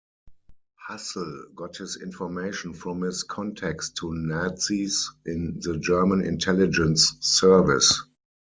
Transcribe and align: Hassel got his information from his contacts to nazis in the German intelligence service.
Hassel 0.87 1.49
got 1.55 1.77
his 1.77 1.99
information 2.01 2.73
from 2.73 3.01
his 3.03 3.21
contacts 3.21 3.91
to 3.99 4.11
nazis 4.15 5.11
in 5.27 5.59
the 5.61 5.77
German 5.77 6.25
intelligence 6.25 7.13
service. 7.19 8.01